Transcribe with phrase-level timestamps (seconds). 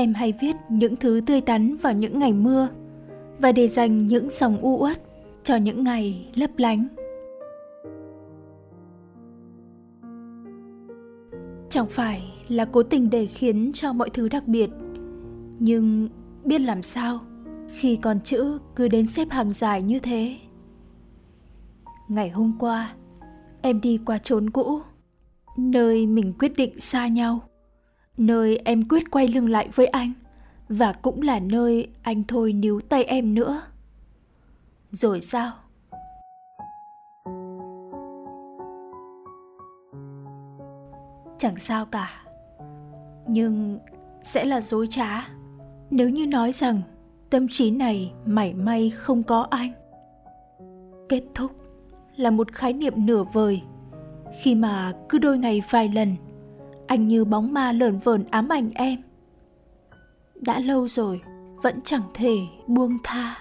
[0.00, 2.68] em hay viết những thứ tươi tắn vào những ngày mưa
[3.38, 5.02] và để dành những dòng u uất
[5.42, 6.86] cho những ngày lấp lánh.
[11.70, 14.70] Chẳng phải là cố tình để khiến cho mọi thứ đặc biệt,
[15.58, 16.08] nhưng
[16.44, 17.20] biết làm sao
[17.68, 20.36] khi con chữ cứ đến xếp hàng dài như thế.
[22.08, 22.94] Ngày hôm qua,
[23.62, 24.80] em đi qua chốn cũ,
[25.56, 27.40] nơi mình quyết định xa nhau,
[28.20, 30.12] nơi em quyết quay lưng lại với anh,
[30.68, 33.62] và cũng là nơi anh thôi níu tay em nữa.
[34.90, 35.52] Rồi sao?
[41.38, 42.22] Chẳng sao cả.
[43.28, 43.78] Nhưng
[44.22, 45.28] sẽ là dối trá
[45.90, 46.82] nếu như nói rằng
[47.30, 49.72] tâm trí này mảy may không có anh.
[51.08, 51.50] Kết thúc
[52.16, 53.62] là một khái niệm nửa vời
[54.40, 56.16] khi mà cứ đôi ngày vài lần
[56.90, 59.00] anh như bóng ma lởn vởn ám ảnh em.
[60.34, 61.22] Đã lâu rồi,
[61.62, 63.36] vẫn chẳng thể buông tha.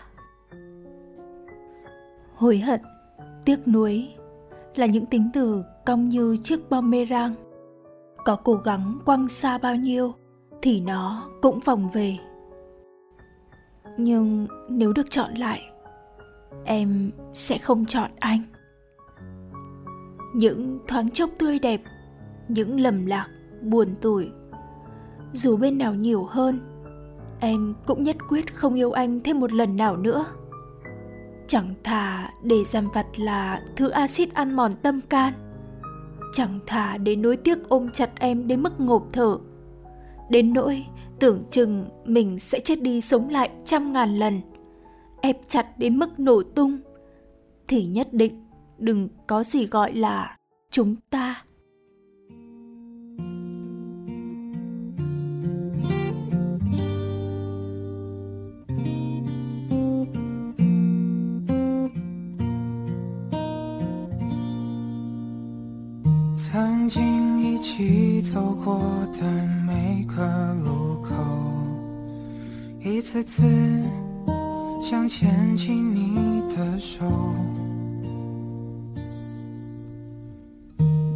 [2.35, 2.81] Hối hận,
[3.45, 4.15] tiếc nuối
[4.75, 7.35] là những tính từ cong như chiếc bom mê rang
[8.25, 10.13] có cố gắng quăng xa bao nhiêu
[10.61, 12.17] thì nó cũng vòng về.
[13.97, 15.61] Nhưng nếu được chọn lại,
[16.65, 18.41] em sẽ không chọn anh.
[20.35, 21.81] Những thoáng chốc tươi đẹp,
[22.47, 23.27] những lầm lạc
[23.61, 24.29] buồn tủi.
[25.33, 26.59] Dù bên nào nhiều hơn,
[27.39, 30.25] em cũng nhất quyết không yêu anh thêm một lần nào nữa.
[31.47, 35.33] Chẳng thà để dằm vặt là thứ axit ăn mòn tâm can.
[36.33, 39.37] Chẳng thà để nối tiếc ôm chặt em đến mức ngộp thở.
[40.29, 40.85] Đến nỗi
[41.19, 44.41] tưởng chừng mình sẽ chết đi sống lại trăm ngàn lần,
[45.21, 46.77] ép chặt đến mức nổ tung,
[47.67, 48.45] thì nhất định
[48.77, 50.37] đừng có gì gọi là
[50.71, 51.28] chúng ta
[73.19, 73.43] 一次次
[74.81, 77.05] 想牵起你的手。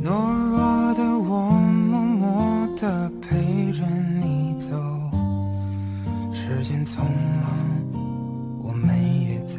[0.04, 0.10] 懦
[0.50, 1.50] 弱的我，
[1.90, 3.86] 默默的陪着
[4.20, 4.76] 你走。
[6.34, 7.04] 时间匆
[7.42, 7.50] 忙，
[8.62, 9.56] 我们也在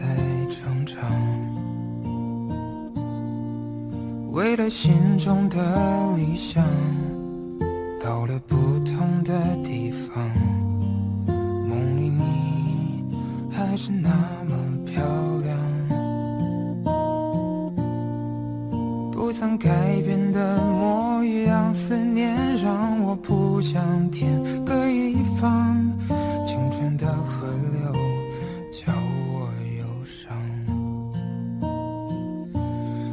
[0.50, 1.02] 成长。
[4.32, 6.62] 为了心中的理想，
[7.98, 10.53] 到了不同的地方。
[12.18, 13.04] 你
[13.50, 14.10] 还是那
[14.48, 15.02] 么漂
[15.42, 15.56] 亮。
[19.10, 19.70] 不曾改
[20.02, 25.92] 变的模样，思念让我不想天各一方。
[26.46, 27.92] 青春的河流
[28.72, 28.92] 叫
[29.32, 29.48] 我
[29.78, 30.36] 忧伤，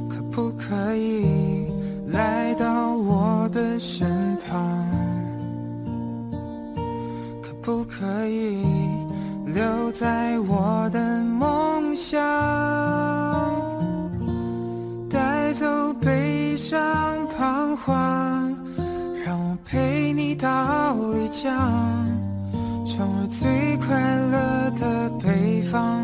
[0.09, 1.67] 可不可以
[2.07, 4.85] 来到我的身旁？
[7.41, 8.61] 可不可以
[9.53, 12.19] 留在我的梦乡？
[15.09, 16.79] 带走悲伤
[17.38, 18.56] 彷徨，
[19.25, 21.51] 让我陪你到丽江，
[22.85, 26.00] 成为最快乐的北方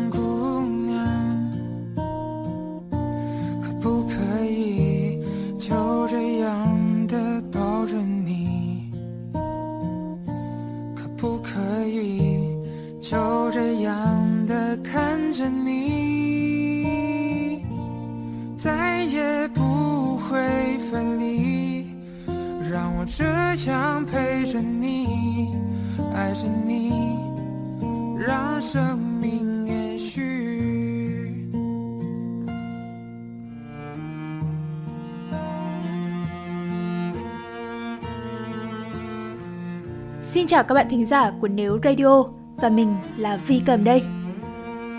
[40.58, 42.22] chào các bạn thính giả của Nếu Radio
[42.56, 44.02] và mình là Vi Cầm đây.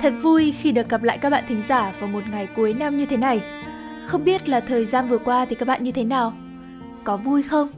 [0.02, 2.98] Thật vui khi được gặp lại các bạn thính giả vào một ngày cuối năm
[2.98, 3.42] như thế này.
[4.08, 6.34] Không biết là thời gian vừa qua thì các bạn như thế nào?
[7.04, 7.70] Có vui không?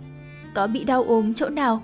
[0.54, 1.84] Có bị đau ốm chỗ nào?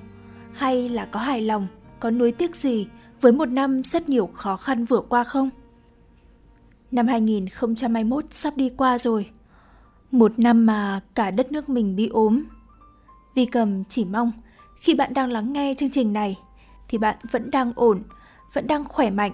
[0.53, 1.67] Hay là có hài lòng,
[1.99, 2.87] có nuối tiếc gì
[3.21, 5.49] với một năm rất nhiều khó khăn vừa qua không?
[6.91, 9.29] Năm 2021 sắp đi qua rồi.
[10.11, 12.43] Một năm mà cả đất nước mình bị ốm.
[13.35, 14.31] Vi Cầm chỉ mong
[14.79, 16.37] khi bạn đang lắng nghe chương trình này
[16.87, 18.03] thì bạn vẫn đang ổn,
[18.53, 19.31] vẫn đang khỏe mạnh.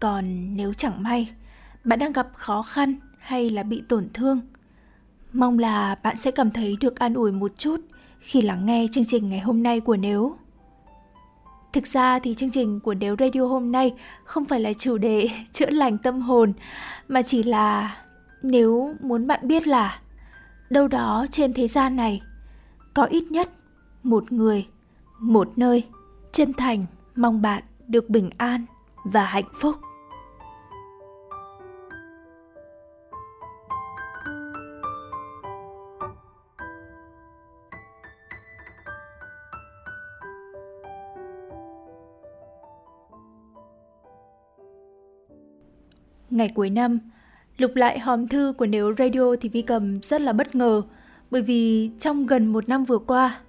[0.00, 1.30] Còn nếu chẳng may
[1.84, 4.40] bạn đang gặp khó khăn hay là bị tổn thương,
[5.32, 7.80] mong là bạn sẽ cảm thấy được an ủi một chút
[8.20, 10.36] khi lắng nghe chương trình ngày hôm nay của Nếu.
[11.72, 13.94] Thực ra thì chương trình của Nếu Radio hôm nay
[14.24, 16.52] không phải là chủ đề chữa lành tâm hồn,
[17.08, 17.96] mà chỉ là
[18.42, 20.00] nếu muốn bạn biết là
[20.70, 22.22] đâu đó trên thế gian này
[22.94, 23.50] có ít nhất
[24.04, 24.66] một người,
[25.18, 25.84] một nơi
[26.32, 26.84] chân thành
[27.16, 28.64] mong bạn được bình an
[29.04, 29.76] và hạnh phúc.
[46.30, 46.98] Ngày cuối năm,
[47.56, 50.82] lục lại hòm thư của Nếu Radio thì Vi Cầm rất là bất ngờ
[51.30, 53.40] bởi vì trong gần một năm vừa qua,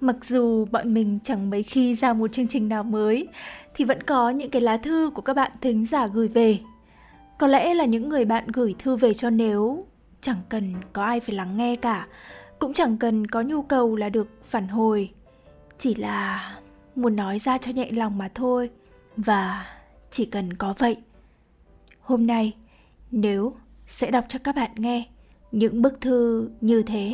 [0.00, 3.28] mặc dù bọn mình chẳng mấy khi ra một chương trình nào mới
[3.74, 6.58] thì vẫn có những cái lá thư của các bạn thính giả gửi về.
[7.38, 9.84] Có lẽ là những người bạn gửi thư về cho Nếu
[10.20, 12.06] chẳng cần có ai phải lắng nghe cả,
[12.58, 15.10] cũng chẳng cần có nhu cầu là được phản hồi,
[15.78, 16.50] chỉ là
[16.94, 18.70] muốn nói ra cho nhẹ lòng mà thôi
[19.16, 19.66] và
[20.10, 20.96] chỉ cần có vậy
[22.10, 22.56] Hôm nay,
[23.10, 23.54] nếu
[23.86, 25.08] sẽ đọc cho các bạn nghe
[25.52, 27.12] những bức thư như thế.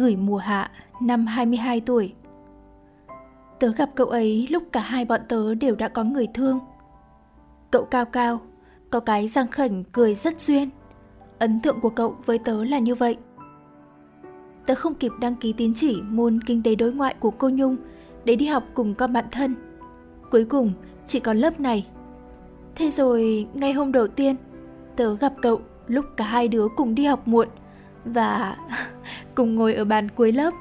[0.00, 0.70] Gửi mùa hạ
[1.00, 2.14] năm 22 tuổi.
[3.58, 6.60] Tớ gặp cậu ấy lúc cả hai bọn tớ đều đã có người thương.
[7.70, 8.40] Cậu cao cao,
[8.90, 10.70] có cái răng khảnh cười rất duyên.
[11.38, 13.16] Ấn tượng của cậu với tớ là như vậy.
[14.66, 17.76] Tớ không kịp đăng ký tín chỉ môn kinh tế đối ngoại của cô Nhung
[18.24, 19.54] để đi học cùng con bạn thân.
[20.30, 20.72] Cuối cùng
[21.06, 21.86] chỉ còn lớp này.
[22.74, 24.36] Thế rồi ngay hôm đầu tiên,
[24.96, 27.48] tớ gặp cậu lúc cả hai đứa cùng đi học muộn
[28.04, 28.56] và
[29.34, 30.54] cùng ngồi ở bàn cuối lớp.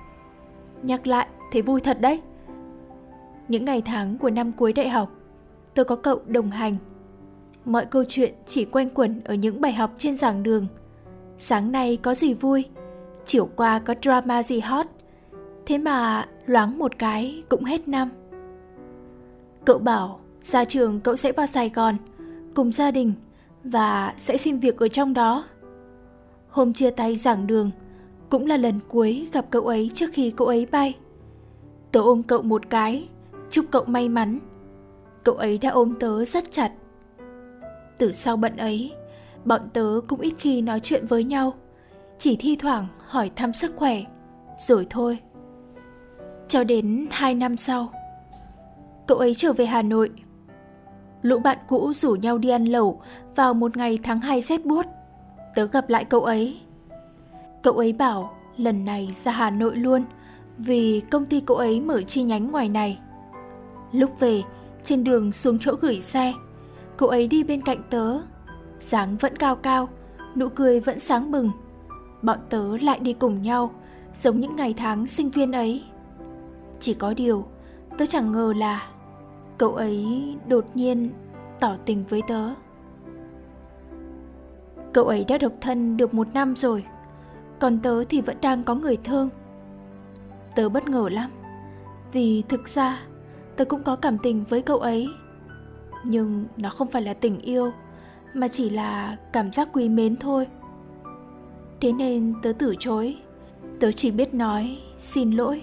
[0.84, 2.22] Nhắc lại thấy vui thật đấy.
[3.48, 5.12] Những ngày tháng của năm cuối đại học,
[5.76, 6.78] tôi có cậu đồng hành
[7.66, 10.66] mọi câu chuyện chỉ quanh quẩn ở những bài học trên giảng đường.
[11.38, 12.66] Sáng nay có gì vui,
[13.26, 14.86] chiều qua có drama gì hot,
[15.66, 18.10] thế mà loáng một cái cũng hết năm.
[19.66, 21.96] Cậu bảo ra trường cậu sẽ vào Sài Gòn
[22.56, 23.14] cùng gia đình
[23.64, 25.46] và sẽ xin việc ở trong đó.
[26.60, 27.72] Hôm chia tay giảng đường
[28.30, 30.96] cũng là lần cuối gặp cậu ấy trước khi cậu ấy bay.
[31.92, 33.08] Tớ ôm cậu một cái,
[33.50, 34.40] chúc cậu may mắn.
[35.24, 36.72] Cậu ấy đã ôm tớ rất chặt
[37.98, 38.94] từ sau bận ấy,
[39.46, 41.54] bọn tớ cũng ít khi nói chuyện với nhau,
[42.18, 44.04] chỉ thi thoảng hỏi thăm sức khỏe,
[44.58, 45.20] rồi thôi.
[46.48, 47.88] Cho đến hai năm sau,
[49.08, 50.10] cậu ấy trở về Hà Nội.
[51.22, 53.02] Lũ bạn cũ rủ nhau đi ăn lẩu
[53.36, 54.86] vào một ngày tháng hai rét buốt.
[55.56, 56.60] Tớ gặp lại cậu ấy.
[57.64, 60.06] Cậu ấy bảo lần này ra Hà Nội luôn
[60.58, 63.00] vì công ty cậu ấy mở chi nhánh ngoài này.
[63.92, 64.44] Lúc về,
[64.84, 66.34] trên đường xuống chỗ gửi xe,
[67.00, 68.22] Cậu ấy đi bên cạnh tớ,
[68.80, 69.90] dáng vẫn cao cao,
[70.36, 71.52] nụ cười vẫn sáng bừng.
[72.22, 73.72] Bọn tớ lại đi cùng nhau,
[74.16, 75.84] giống những ngày tháng sinh viên ấy.
[76.80, 77.46] Chỉ có điều,
[77.98, 78.88] tớ chẳng ngờ là
[79.58, 81.10] cậu ấy đột nhiên
[81.60, 82.54] tỏ tình với tớ.
[84.94, 86.86] Cậu ấy đã độc thân được một năm rồi,
[87.60, 89.30] còn tớ thì vẫn đang có người thương.
[90.56, 91.30] Tớ bất ngờ lắm,
[92.12, 93.02] vì thực ra
[93.56, 95.10] tớ cũng có cảm tình với cậu ấy.
[96.04, 97.72] Nhưng nó không phải là tình yêu
[98.34, 100.48] mà chỉ là cảm giác quý mến thôi.
[101.82, 103.18] Thế nên tớ từ chối.
[103.80, 105.62] Tớ chỉ biết nói xin lỗi.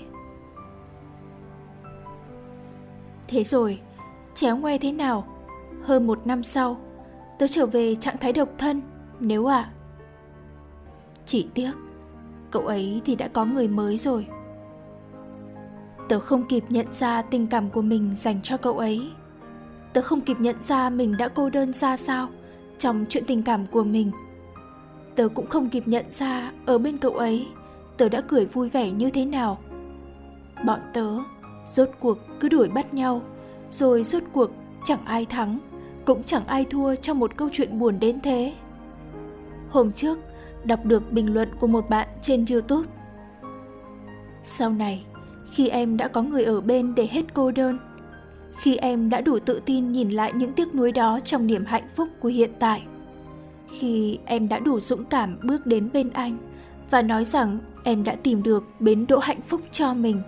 [3.29, 3.81] Thế rồi
[4.35, 5.25] chéo ngoe thế nào?
[5.83, 6.77] Hơn một năm sau
[7.39, 8.81] tớ trở về trạng thái độc thân
[9.21, 9.57] nếu ạ.
[9.57, 9.73] À.
[11.27, 11.73] chỉ tiếc,
[12.51, 14.27] cậu ấy thì đã có người mới rồi.
[16.09, 19.11] Tớ không kịp nhận ra tình cảm của mình dành cho cậu ấy.
[19.93, 22.29] Tớ không kịp nhận ra mình đã cô đơn ra sao
[22.79, 24.11] trong chuyện tình cảm của mình.
[25.15, 27.47] Tớ cũng không kịp nhận ra ở bên cậu ấy,
[27.97, 29.59] tớ đã cười vui vẻ như thế nào.
[30.65, 31.07] Bọn tớ
[31.65, 33.23] rốt cuộc cứ đuổi bắt nhau,
[33.71, 34.51] rồi rốt cuộc
[34.85, 35.59] chẳng ai thắng,
[36.05, 38.55] cũng chẳng ai thua trong một câu chuyện buồn đến thế
[39.71, 40.19] hôm trước,
[40.65, 42.89] đọc được bình luận của một bạn trên youtube
[44.49, 45.05] sau này,
[45.53, 47.79] khi em đã có người ở bên để hết cô đơn,
[48.59, 51.89] khi em đã đủ tự tin nhìn lại những tiếc nuối đó trong niềm hạnh
[51.97, 52.83] phúc của hiện tại,
[53.69, 56.39] khi em đã đủ dũng cảm bước đến bên anh
[56.91, 60.23] và nói rằng em đã tìm được bến đỗ hạnh phúc cho mình,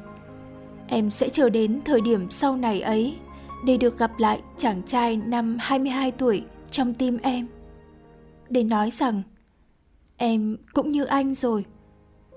[0.86, 3.16] em sẽ chờ đến thời điểm sau này ấy
[3.64, 7.46] để được gặp lại chàng trai năm 22 tuổi trong tim em.
[8.50, 9.22] Để nói rằng
[10.16, 11.64] em cũng như anh rồi,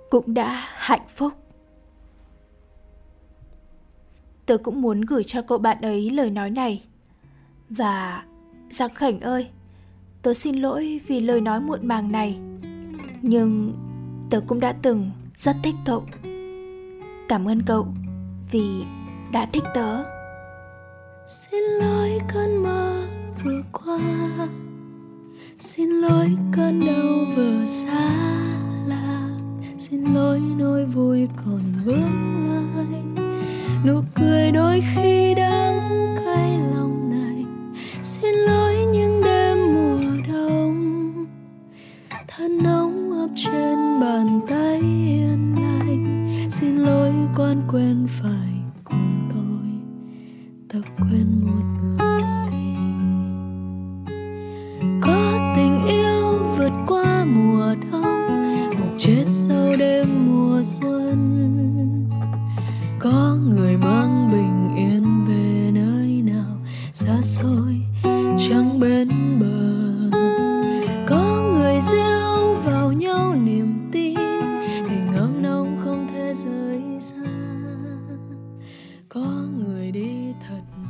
[0.09, 1.33] cũng đã hạnh phúc.
[4.51, 6.83] tớ cũng muốn gửi cho cậu bạn ấy lời nói này.
[7.69, 8.23] Và
[8.69, 9.47] Giang Khảnh ơi,
[10.21, 12.39] tớ xin lỗi vì lời nói muộn màng này.
[13.21, 13.73] Nhưng
[14.29, 16.03] tớ cũng đã từng rất thích cậu.
[17.29, 17.87] Cảm ơn cậu
[18.51, 18.83] vì
[19.31, 20.03] đã thích tớ.
[21.27, 23.07] Xin lỗi cơn mơ
[23.43, 24.20] vừa qua
[26.01, 26.40] lối.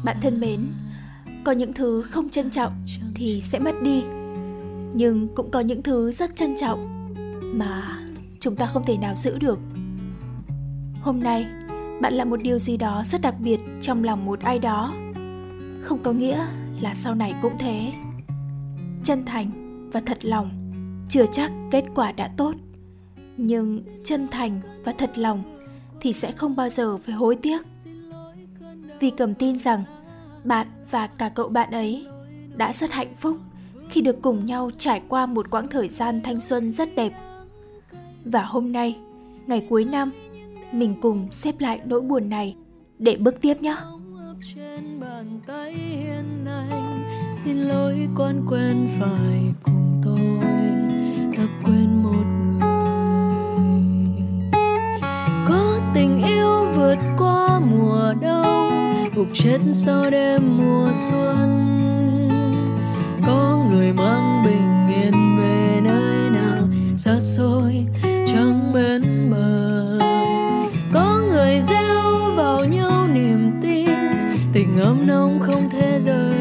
[0.05, 0.59] Bạn thân mến,
[1.43, 2.73] có những thứ không trân trọng
[3.15, 4.03] thì sẽ mất đi.
[4.93, 7.13] Nhưng cũng có những thứ rất trân trọng
[7.55, 7.99] mà
[8.39, 9.59] chúng ta không thể nào giữ được.
[11.01, 11.45] Hôm nay,
[12.01, 14.93] bạn là một điều gì đó rất đặc biệt trong lòng một ai đó.
[15.81, 16.47] Không có nghĩa
[16.81, 17.91] là sau này cũng thế.
[19.03, 19.51] Chân thành
[19.93, 20.71] và thật lòng
[21.09, 22.53] chưa chắc kết quả đã tốt.
[23.37, 25.57] Nhưng chân thành và thật lòng
[26.01, 27.70] thì sẽ không bao giờ phải hối tiếc.
[29.01, 29.83] Vì cầm tin rằng
[30.43, 32.05] bạn và cả cậu bạn ấy
[32.57, 33.37] đã rất hạnh phúc
[33.89, 37.13] khi được cùng nhau trải qua một quãng thời gian thanh xuân rất đẹp.
[38.25, 38.97] Và hôm nay,
[39.47, 40.11] ngày cuối năm,
[40.71, 42.55] mình cùng xếp lại nỗi buồn này
[42.99, 43.75] để bước tiếp nhé.
[44.55, 46.45] trên bàn tay hiền
[47.33, 50.39] xin lỗi con quên phải cùng tôi
[51.33, 53.81] thật quên một người
[55.47, 57.50] có tình yêu vượt qua
[59.21, 61.49] gục chết sau đêm mùa xuân.
[63.27, 69.99] Có người mang bình yên về nơi nào xa xôi chẳng bên bờ.
[70.93, 73.89] Có người gieo vào nhau niềm tin,
[74.53, 76.40] tình ấm nông không thể rời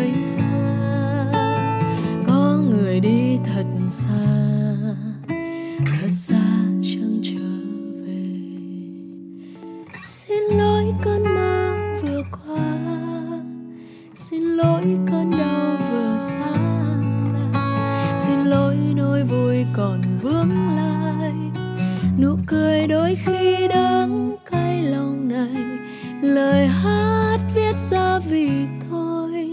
[22.20, 25.78] nụ cười đôi khi đắng cay lòng này,
[26.22, 28.50] lời hát viết ra vì
[28.90, 29.46] thôi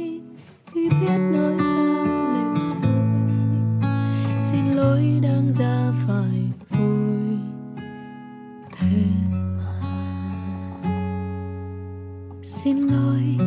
[0.74, 3.01] khi biết nói ra lệ rơi
[4.41, 7.38] xin lỗi đang ra phải vui
[8.77, 9.03] thế
[9.57, 9.81] mà
[12.43, 13.47] xin lỗi.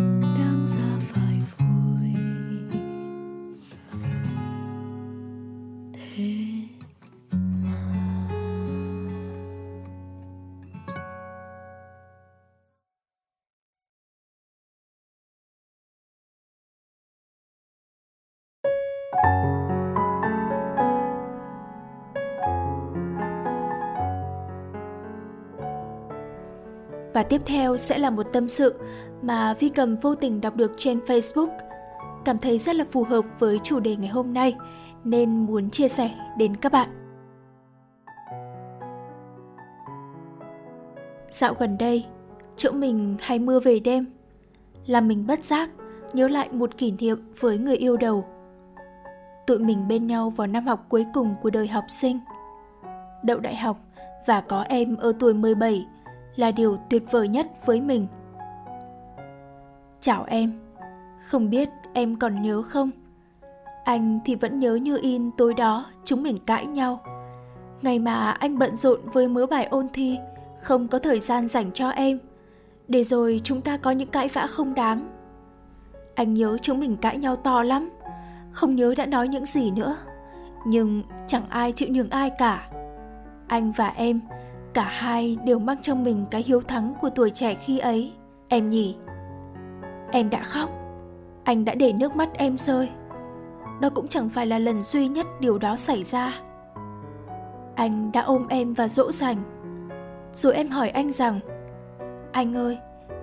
[27.30, 28.74] Tiếp theo sẽ là một tâm sự
[29.22, 31.48] mà Vi Cầm vô tình đọc được trên Facebook.
[32.24, 34.56] Cảm thấy rất là phù hợp với chủ đề ngày hôm nay
[35.04, 36.88] nên muốn chia sẻ đến các bạn.
[41.30, 42.06] Dạo gần đây,
[42.56, 44.06] chỗ mình hay mưa về đêm,
[44.86, 45.70] làm mình bất giác
[46.12, 48.24] nhớ lại một kỷ niệm với người yêu đầu.
[49.46, 52.18] Tụi mình bên nhau vào năm học cuối cùng của đời học sinh.
[53.22, 53.76] Đậu đại học
[54.26, 55.86] và có em ở tuổi 17
[56.36, 58.06] là điều tuyệt vời nhất với mình.
[60.00, 60.52] Chào em,
[61.26, 62.90] không biết em còn nhớ không?
[63.84, 67.00] Anh thì vẫn nhớ như in tối đó chúng mình cãi nhau.
[67.82, 70.18] Ngày mà anh bận rộn với mớ bài ôn thi,
[70.60, 72.18] không có thời gian dành cho em.
[72.88, 75.08] Để rồi chúng ta có những cãi vã không đáng.
[76.14, 77.90] Anh nhớ chúng mình cãi nhau to lắm,
[78.52, 79.96] không nhớ đã nói những gì nữa.
[80.66, 82.70] Nhưng chẳng ai chịu nhường ai cả.
[83.48, 84.20] Anh và em
[84.74, 88.12] cả hai đều mang trong mình cái hiếu thắng của tuổi trẻ khi ấy.
[88.48, 88.96] Em nhỉ?
[90.12, 90.70] Em đã khóc.
[91.44, 92.88] Anh đã để nước mắt em rơi.
[93.80, 96.40] Đó cũng chẳng phải là lần duy nhất điều đó xảy ra.
[97.74, 99.36] Anh đã ôm em và dỗ dành.
[100.34, 101.40] Rồi em hỏi anh rằng,
[102.32, 102.78] anh ơi,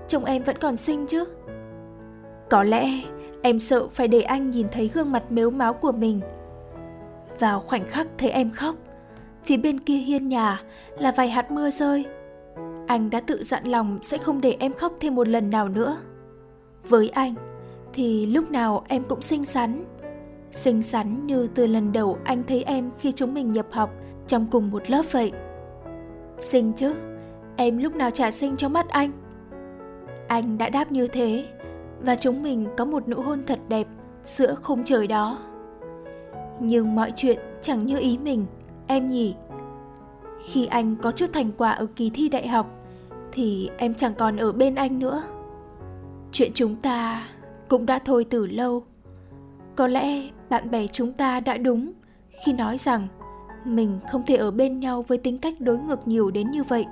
[0.08, 1.24] chồng em vẫn còn sinh chứ?
[2.50, 2.90] Có lẽ
[3.42, 6.22] em sợ phải để anh nhìn thấy gương mặt mếu máo của mình.
[7.40, 8.76] Vào khoảnh khắc thấy em khóc
[9.48, 10.62] Phía bên kia hiên nhà
[10.98, 12.06] là vài hạt mưa rơi.
[12.88, 15.98] Anh đã tự dặn lòng sẽ không để em khóc thêm một lần nào nữa.
[16.90, 17.36] Với anh,
[17.94, 19.84] thì lúc nào em cũng xinh xắn.
[20.52, 23.94] Xinh xắn như từ lần đầu anh thấy em khi chúng mình nhập học
[24.28, 25.32] trong cùng một lớp vậy.
[26.38, 26.94] Xinh chứ,
[27.56, 29.12] em lúc nào trả xinh trong mắt anh.
[30.28, 31.46] Anh đã đáp như thế,
[32.02, 33.88] và chúng mình có một nụ hôn thật đẹp
[34.24, 35.40] giữa khung trời đó.
[36.60, 38.46] Nhưng mọi chuyện chẳng như ý mình
[38.88, 39.36] em nhỉ?
[40.46, 42.68] Khi anh có chút thành quả ở kỳ thi đại học,
[43.32, 45.24] thì em chẳng còn ở bên anh nữa.
[46.32, 47.28] Chuyện chúng ta
[47.68, 48.84] cũng đã thôi từ lâu.
[49.76, 51.94] Có lẽ bạn bè chúng ta đã đúng
[52.46, 53.08] khi nói rằng
[53.66, 56.86] mình không thể ở bên nhau với tính cách đối ngược nhiều đến như vậy.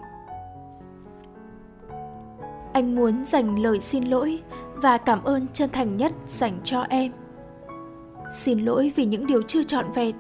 [2.74, 4.42] Anh muốn dành lời xin lỗi
[4.75, 7.12] và cảm ơn chân thành nhất dành cho em.
[8.34, 10.16] Xin lỗi vì những điều chưa trọn vẹn.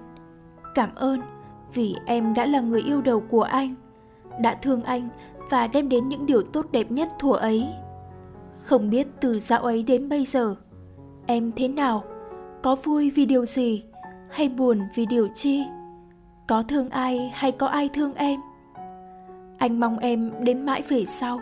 [0.75, 1.34] Cảm ơn
[1.73, 3.75] vì em đã là người yêu đầu của anh,
[4.41, 5.09] đã thương anh
[5.49, 7.67] và đem đến những điều tốt đẹp nhất thuở ấy.
[8.63, 10.55] Không biết từ dạo ấy đến bây giờ,
[11.25, 12.03] em thế nào?
[12.63, 13.83] Có vui vì điều gì
[14.29, 15.63] hay buồn vì điều chi?
[16.47, 18.39] Có thương ai hay có ai thương em?
[19.57, 21.39] Anh mong em đến mãi về sau,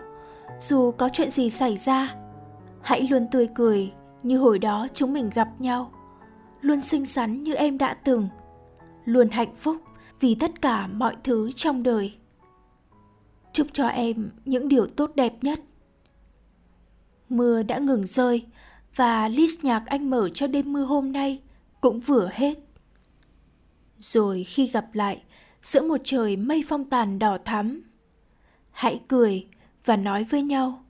[0.59, 2.15] dù có chuyện gì xảy ra,
[2.81, 5.91] hãy luôn tươi cười như hồi đó chúng mình gặp nhau,
[6.61, 8.27] luôn xinh xắn như em đã từng,
[9.05, 9.77] luôn hạnh phúc
[10.23, 12.13] vì tất cả mọi thứ trong đời
[13.53, 15.59] chúc cho em những điều tốt đẹp nhất
[17.29, 18.45] mưa đã ngừng rơi
[18.95, 21.41] và list nhạc anh mở cho đêm mưa hôm nay
[21.81, 22.59] cũng vừa hết.
[23.97, 25.21] Rồi khi gặp lại,
[25.61, 27.83] giữa một trời mây phong tàn đỏ thắm,
[28.71, 29.47] hãy cười
[29.85, 30.83] và nói với nhau,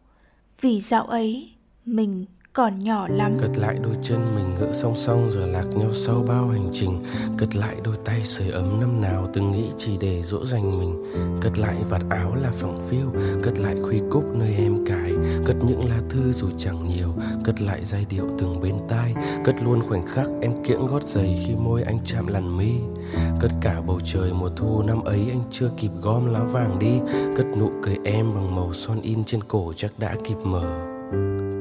[0.62, 1.52] vì dạo ấy
[1.86, 3.38] mình còn nhỏ lắm.
[3.40, 7.04] Cất lại đôi chân mình ngỡ song song rồi lạc nhau sau bao hành trình.
[7.38, 11.04] Cất lại đôi tay sưởi ấm năm nào từng nghĩ chỉ để dỗ dành mình.
[11.42, 13.12] Cất lại vạt áo là phẳng phiu,
[13.44, 15.12] cất lại khuy cúc nơi em cài.
[15.46, 17.10] Cất những lá thư dù chẳng nhiều,
[17.44, 19.14] cất lại giai điệu từng bên tai.
[19.46, 22.72] Cất luôn khoảnh khắc em kiễng gót giày khi môi anh chạm làn mi.
[23.40, 27.00] Cất cả bầu trời mùa thu năm ấy anh chưa kịp gom lá vàng đi.
[27.38, 30.93] Cất nụ cười em bằng màu son in trên cổ chắc đã kịp mở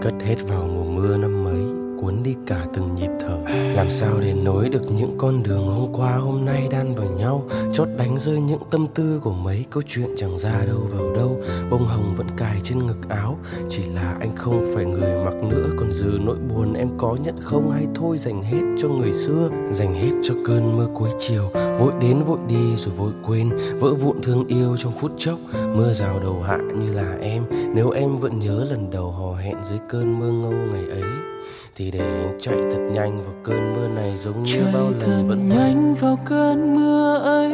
[0.02, 3.38] cất hết vào mùa mưa năm mấy cuốn đi cả từng nhịp thở.
[3.74, 7.44] Làm sao để nối được những con đường hôm qua, hôm nay đan vào nhau?
[7.72, 11.40] Chót đánh rơi những tâm tư của mấy câu chuyện chẳng ra đâu vào đâu.
[11.70, 13.38] Bông hồng vẫn cài trên ngực áo.
[13.68, 15.70] Chỉ là anh không phải người mặc nữa.
[15.78, 17.70] Còn dư nỗi buồn em có nhận không?
[17.70, 19.50] Hay thôi dành hết cho người xưa?
[19.70, 21.50] Dành hết cho cơn mưa cuối chiều.
[21.78, 23.50] Vội đến vội đi rồi vội quên.
[23.80, 25.38] Vỡ vụn thương yêu trong phút chốc.
[25.74, 27.44] Mưa rào đầu hạ như là em.
[27.74, 31.02] Nếu em vẫn nhớ lần đầu hò hẹn dưới cơn mưa ngâu ngày ấy
[31.76, 35.28] thì để anh chạy thật nhanh vào cơn mưa này giống như chạy bao lần
[35.28, 37.52] vẫn nhanh vào cơn mưa ấy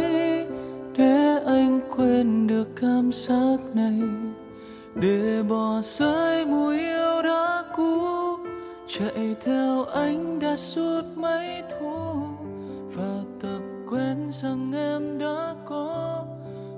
[0.96, 4.00] để anh quên được cảm giác này.
[4.94, 8.00] Để bỏ rơi mùi yêu đã cũ
[8.88, 12.14] chạy theo anh đã suốt mấy thu.
[12.96, 16.24] Và tập quen rằng em đã có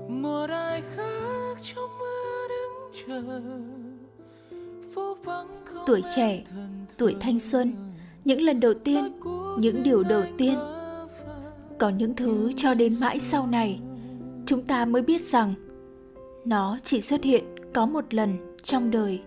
[0.07, 3.41] một ai khác trong mưa đứng chờ
[5.85, 6.43] tuổi trẻ,
[6.97, 7.73] tuổi thanh xuân,
[8.25, 9.19] những lần đầu tiên,
[9.59, 10.57] những điều đầu tiên.
[11.77, 13.79] Có những thứ cho đến mãi sau này,
[14.45, 15.53] chúng ta mới biết rằng
[16.45, 19.21] nó chỉ xuất hiện có một lần trong đời.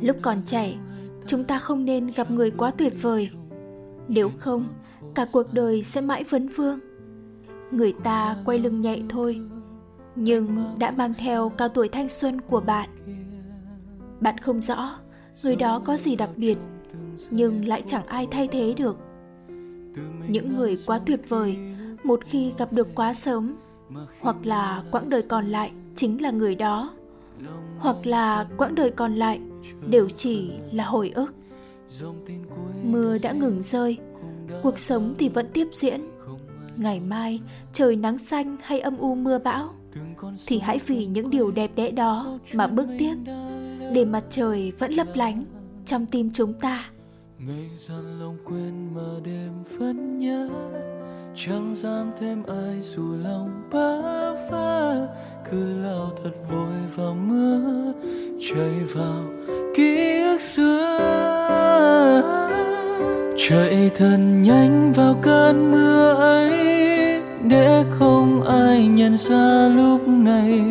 [0.00, 0.74] Lúc còn trẻ,
[1.26, 3.30] chúng ta không nên gặp người quá tuyệt vời.
[4.08, 4.64] Nếu không,
[5.14, 6.78] cả cuộc đời sẽ mãi vấn vương.
[7.70, 9.40] Người ta quay lưng nhạy thôi,
[10.14, 12.88] nhưng đã mang theo cao tuổi thanh xuân của bạn
[14.20, 14.98] bạn không rõ,
[15.44, 16.58] người đó có gì đặc biệt,
[17.30, 18.98] nhưng lại chẳng ai thay thế được.
[20.28, 21.58] Những người quá tuyệt vời,
[22.04, 23.54] một khi gặp được quá sớm,
[24.20, 26.90] hoặc là quãng đời còn lại chính là người đó,
[27.78, 29.40] hoặc là quãng đời còn lại
[29.90, 31.34] đều chỉ là hồi ức.
[32.84, 33.98] Mưa đã ngừng rơi,
[34.62, 36.00] cuộc sống thì vẫn tiếp diễn.
[36.76, 37.40] Ngày mai,
[37.72, 39.74] trời nắng xanh hay âm u mưa bão,
[40.46, 43.14] thì hãy vì những điều đẹp đẽ đó mà bước tiếp
[43.92, 45.44] để mặt trời vẫn lấp lánh
[45.86, 46.84] trong tim chúng ta.
[47.38, 50.48] Ngày gian lòng quên mà đêm vẫn nhớ,
[51.34, 53.96] chẳng dám thêm ai dù lòng bá
[54.50, 54.94] phá
[55.50, 57.92] cứ lao thật vội vào mưa
[58.40, 59.24] chạy vào
[59.74, 60.96] ký ức xưa.
[63.48, 66.50] Chạy thật nhanh vào cơn mưa ấy,
[67.48, 70.62] để không ai nhận ra lúc này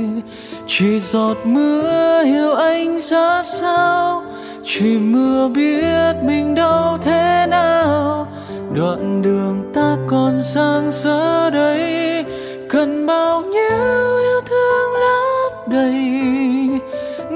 [0.71, 4.23] chỉ giọt mưa hiểu anh ra sao?
[4.63, 8.27] Chỉ mưa biết mình đau thế nào?
[8.75, 12.25] Đoạn đường ta còn sang giờ đây.
[12.69, 16.01] Cần bao nhiêu yêu thương lấp đầy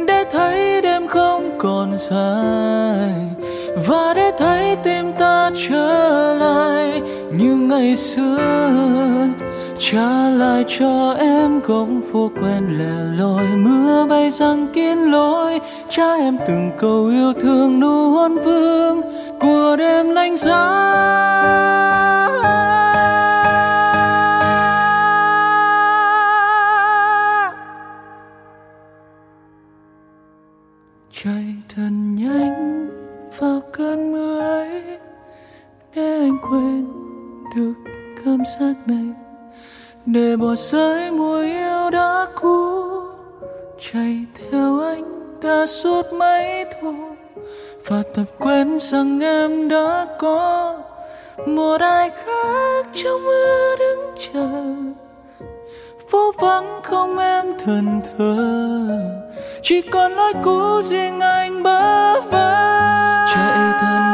[0.08, 3.14] để thấy đêm không còn dài
[3.88, 7.02] và để thấy tim ta trở lại
[7.38, 8.38] như ngày xưa
[9.80, 13.46] trả lại cho em góc phố quen lẻ loi.
[13.56, 15.60] Mưa bay răng kín lối,
[15.90, 19.02] cha em từng câu yêu thương nụ hôn vương
[19.40, 20.64] của đêm lạnh giá.
[31.24, 32.90] Chạy thật nhanh
[33.40, 34.82] vào cơn mưa ấy,
[35.96, 36.88] để anh quên
[37.56, 37.74] được
[38.26, 39.23] cảm giác này
[40.06, 42.84] để bỏ rơi mùa yêu đã cũ
[43.92, 45.04] chạy theo anh
[45.42, 46.94] đã suốt mấy thu.
[47.88, 50.78] Và tập quen rằng em đã có
[51.48, 54.50] một ai khác trong mưa đứng chờ.
[56.10, 58.48] Phố vắng không em thần thờ,
[59.62, 62.54] chỉ còn lối cũ riêng anh bơ vơ.
[63.36, 64.13] Chạy thần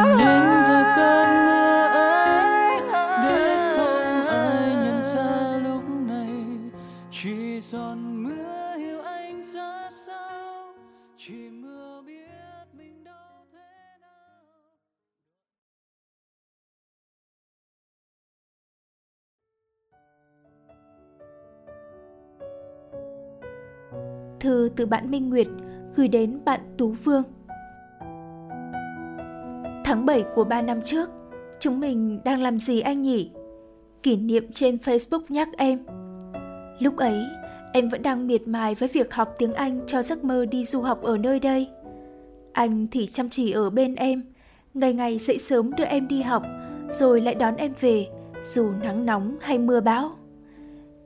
[24.40, 25.46] Thư từ bạn Minh Nguyệt
[25.94, 27.22] gửi đến bạn Tú Phương.
[29.84, 31.10] Tháng 7 của 3 năm trước,
[31.60, 33.30] chúng mình đang làm gì anh nhỉ?
[34.02, 35.78] Kỷ niệm trên Facebook nhắc em.
[36.78, 37.26] Lúc ấy,
[37.72, 40.80] em vẫn đang miệt mài với việc học tiếng Anh cho giấc mơ đi du
[40.80, 41.68] học ở nơi đây.
[42.52, 44.22] Anh thì chăm chỉ ở bên em,
[44.74, 46.42] ngày ngày dậy sớm đưa em đi học,
[46.88, 48.06] rồi lại đón em về,
[48.42, 50.10] dù nắng nóng hay mưa bão.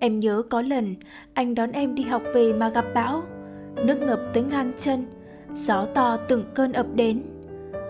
[0.04, 0.94] Em nhớ có lần
[1.34, 3.22] anh đón em đi học về mà gặp bão,
[3.84, 5.06] nước ngập tới ngang chân,
[5.52, 7.22] gió to từng cơn ập đến.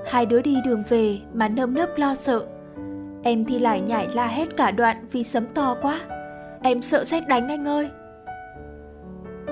[0.07, 2.47] Hai đứa đi đường về mà nơm nớp lo sợ.
[3.23, 6.01] Em thì lại nhảy la hét cả đoạn vì sấm to quá.
[6.63, 7.91] Em sợ xét đánh anh ơi.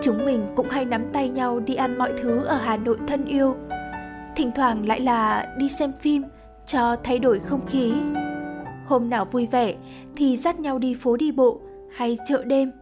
[0.02, 3.24] Chúng mình cũng hay nắm tay nhau đi ăn mọi thứ ở Hà Nội thân
[3.24, 3.56] yêu.
[4.36, 6.22] Thỉnh thoảng lại là đi xem phim
[6.66, 7.92] cho thay đổi không khí.
[8.86, 9.74] Hôm nào vui vẻ
[10.16, 11.60] thì dắt nhau đi phố đi bộ
[11.96, 12.72] hay chợ đêm.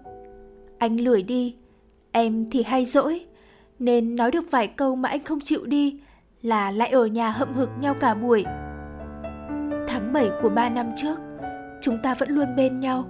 [0.78, 1.56] Anh lười đi,
[2.12, 3.26] em thì hay dỗi,
[3.78, 6.00] nên nói được vài câu mà anh không chịu đi
[6.42, 8.44] là lại ở nhà hậm hực nhau cả buổi.
[9.88, 11.18] Tháng 7 của 3 năm trước,
[11.80, 13.04] chúng ta vẫn luôn bên nhau.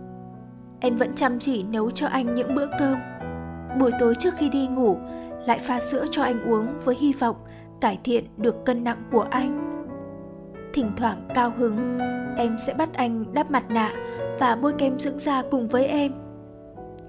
[0.80, 2.98] Em vẫn chăm chỉ nấu cho anh những bữa cơm.
[3.78, 4.98] Buổi tối trước khi đi ngủ,
[5.46, 7.36] lại pha sữa cho anh uống với hy vọng
[7.80, 9.66] cải thiện được cân nặng của anh.
[10.72, 11.98] Thỉnh thoảng cao hứng,
[12.36, 13.92] em sẽ bắt anh đắp mặt nạ
[14.40, 16.12] và bôi kem dưỡng da cùng với em.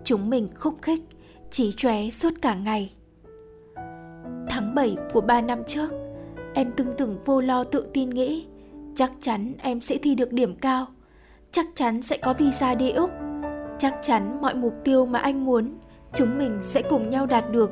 [0.03, 1.01] Chúng mình khúc khích,
[1.49, 2.93] chỉ chóe suốt cả ngày.
[4.47, 5.91] Tháng 7 của 3 năm trước,
[6.53, 8.47] em từng từng vô lo tự tin nghĩ
[8.95, 10.85] chắc chắn em sẽ thi được điểm cao,
[11.51, 13.09] chắc chắn sẽ có visa đi Úc,
[13.79, 15.73] chắc chắn mọi mục tiêu mà anh muốn
[16.13, 17.71] chúng mình sẽ cùng nhau đạt được.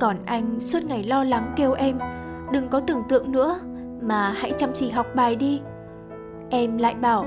[0.00, 1.98] Còn anh suốt ngày lo lắng kêu em
[2.52, 3.60] đừng có tưởng tượng nữa
[4.02, 5.60] mà hãy chăm chỉ học bài đi.
[6.50, 7.26] Em lại bảo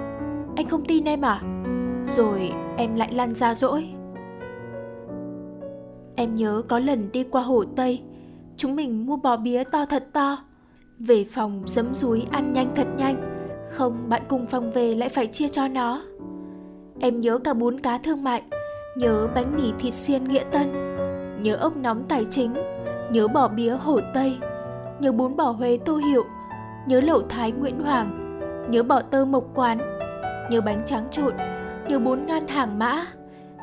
[0.56, 1.42] anh không tin em à?
[2.06, 3.90] Rồi em lại lăn ra dỗi.
[6.16, 8.02] Em nhớ có lần đi qua hồ Tây,
[8.58, 10.38] chúng mình mua bò bía to thật to.
[11.00, 13.36] Về phòng giấm rúi ăn nhanh thật nhanh,
[13.72, 16.02] không bạn cùng phòng về lại phải chia cho nó.
[17.00, 18.42] Em nhớ cả bún cá thương mại,
[18.98, 20.72] nhớ bánh mì thịt xiên nghĩa tân,
[21.44, 22.54] nhớ ốc nóng tài chính,
[23.12, 24.38] nhớ bò bía hồ Tây,
[25.00, 26.24] nhớ bún bò Huế tô hiệu,
[26.88, 28.40] nhớ lẩu thái Nguyễn Hoàng,
[28.70, 29.78] nhớ bò tơ mộc quán,
[30.50, 31.34] nhớ bánh tráng trộn,
[31.88, 33.08] nhớ bún ngan hàng mã,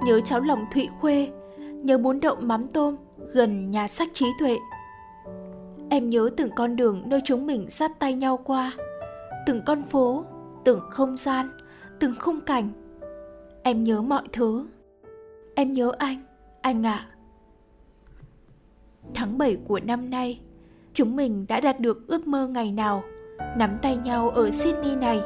[0.07, 2.97] nhớ cháo lòng Thụy Khuê, nhớ bún đậu mắm tôm
[3.33, 4.57] gần nhà sách trí tuệ.
[5.91, 8.73] Em nhớ từng con đường nơi chúng mình sát tay nhau qua,
[9.47, 10.25] từng con phố,
[10.65, 11.51] từng không gian,
[12.01, 12.69] từng khung cảnh.
[13.63, 14.67] Em nhớ mọi thứ.
[15.55, 16.23] Em nhớ anh,
[16.61, 17.07] anh ạ.
[17.09, 17.09] À.
[19.15, 20.41] Tháng 7 của năm nay,
[20.95, 23.03] chúng mình đã đạt được ước mơ ngày nào
[23.57, 25.21] nắm tay nhau ở Sydney này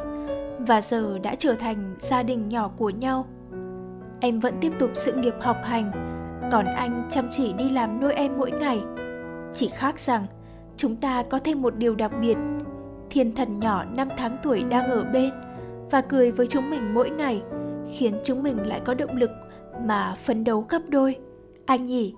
[0.59, 3.27] và giờ đã trở thành gia đình nhỏ của nhau.
[4.21, 5.91] Em vẫn tiếp tục sự nghiệp học hành,
[6.53, 8.83] còn anh chăm chỉ đi làm nuôi em mỗi ngày.
[9.55, 10.27] Chỉ khác rằng
[10.77, 12.37] chúng ta có thêm một điều đặc biệt.
[13.11, 15.31] Thiên thần nhỏ 5 tháng tuổi đang ở bên
[15.91, 17.43] và cười với chúng mình mỗi ngày,
[17.95, 19.31] khiến chúng mình lại có động lực
[19.85, 21.17] mà phấn đấu gấp đôi.
[21.67, 22.15] Anh nhỉ?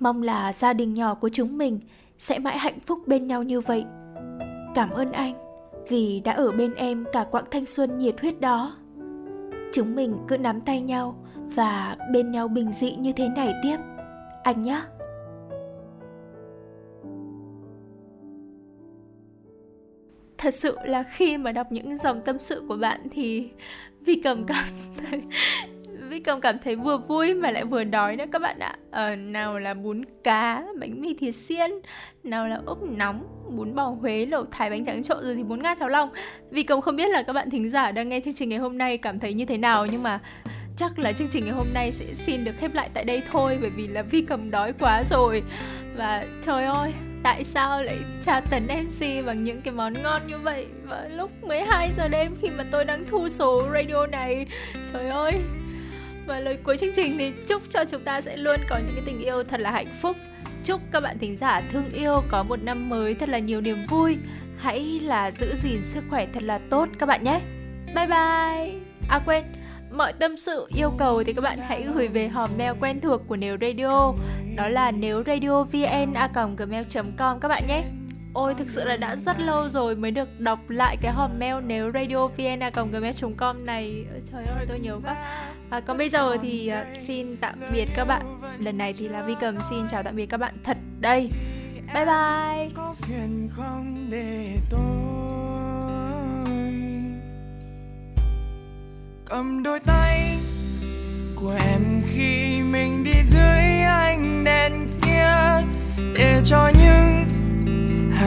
[0.00, 1.80] Mong là gia đình nhỏ của chúng mình
[2.18, 3.84] sẽ mãi hạnh phúc bên nhau như vậy.
[4.74, 5.49] Cảm ơn anh
[5.90, 8.76] vì đã ở bên em cả quãng thanh xuân nhiệt huyết đó.
[9.72, 13.76] Chúng mình cứ nắm tay nhau và bên nhau bình dị như thế này tiếp.
[14.42, 14.82] Anh nhé.
[20.38, 23.50] Thật sự là khi mà đọc những dòng tâm sự của bạn thì
[24.00, 24.64] Vi Cầm cảm
[24.96, 25.22] thấy
[26.10, 28.76] Vi Cầm cảm thấy vừa vui mà lại vừa đói nữa các bạn ạ.
[28.90, 31.70] Ờ, Nào là bún cá, bánh mì thịt xiên
[32.22, 33.24] Nào là ốc nóng,
[33.56, 36.10] bún bò Huế, lẩu thái, bánh trắng trộn rồi thì bún nga cháo lòng.
[36.50, 38.78] Vi Cầm không biết là các bạn thính giả đang nghe chương trình ngày hôm
[38.78, 40.20] nay cảm thấy như thế nào Nhưng mà
[40.76, 43.58] chắc là chương trình ngày hôm nay sẽ xin được khép lại tại đây thôi
[43.60, 45.42] Bởi vì là Vi Cầm đói quá rồi.
[45.96, 46.92] Và trời ơi,
[47.22, 50.66] tại sao lại tra tấn MC bằng những cái món ngon như vậy?
[50.88, 54.46] Vào lúc 12 giờ đêm khi mà tôi đang thu số radio này
[54.92, 55.32] trời ơi
[56.30, 59.04] và lời cuối chương trình thì chúc cho chúng ta sẽ luôn có những cái
[59.06, 60.16] tình yêu thật là hạnh phúc.
[60.64, 63.86] Chúc các bạn thính giả thương yêu, có một năm mới thật là nhiều niềm
[63.88, 64.16] vui.
[64.58, 67.40] Hãy là giữ gìn sức khỏe thật là tốt các bạn nhé.
[67.86, 68.80] Bye bye.
[69.08, 69.44] À quên.
[69.90, 73.22] Mọi tâm sự, yêu cầu thì các bạn hãy gửi về hòm mail quen thuộc
[73.28, 74.12] của Nếu Radio.
[74.56, 77.82] Đó là nếu radio vn a gmail.com các bạn nhé.
[78.34, 81.54] Ôi thực sự là đã rất lâu rồi mới được đọc lại cái hòm mail
[81.66, 84.06] nếu radio vienna gmail.com này.
[84.32, 85.16] Trời ơi tôi nhớ quá.
[85.70, 88.40] À, Còn bây giờ thì à, xin tạm biệt các bạn.
[88.58, 91.30] Lần này thì là Vi Cầm xin chào tạm biệt các bạn thật đây.
[91.94, 92.70] Bye bye.
[92.74, 94.80] Có phiền không để tôi?
[99.24, 100.38] Cầm đôi tay
[101.36, 105.66] của em khi mình đi dưới ánh đèn kia
[106.14, 107.19] để cho những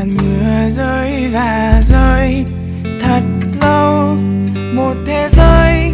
[0.04, 2.46] hạt mưa rơi và rơi
[3.02, 3.22] thật
[3.62, 4.18] lâu,
[4.74, 5.94] một thế giới.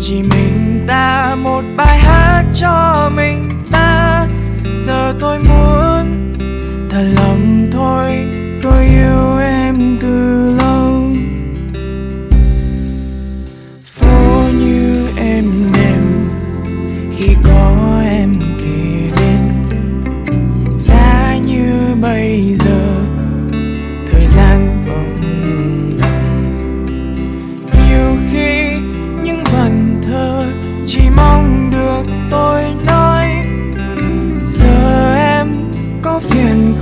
[0.00, 4.26] Chỉ mình ta một bài hát cho mình ta.
[4.76, 6.36] Giờ tôi muốn
[6.90, 8.26] thật lòng thôi,
[8.62, 9.49] tôi yêu em.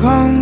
[0.02, 0.38] Không